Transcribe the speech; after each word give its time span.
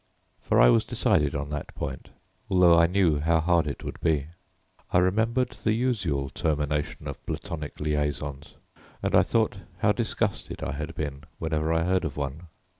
For 0.41 0.59
I 0.59 0.69
was 0.69 0.83
decided 0.83 1.35
on 1.35 1.51
that 1.51 1.75
point 1.75 2.09
although 2.49 2.75
I 2.75 2.87
knew 2.87 3.19
how 3.19 3.39
hard 3.39 3.67
it 3.67 3.83
would 3.83 3.99
be. 3.99 4.25
I 4.91 4.97
remembered 4.97 5.49
the 5.49 5.73
usual 5.73 6.31
termination 6.31 7.07
of 7.07 7.23
Platonic 7.27 7.79
liaisons, 7.79 8.55
and 9.03 9.13
thought 9.23 9.57
how 9.77 9.91
disgusted 9.91 10.63
I 10.63 10.71
had 10.71 10.95
been 10.95 11.25
whenever 11.37 11.71
I 11.71 11.83
heard 11.83 12.03
of 12.03 12.17
one. 12.17 12.47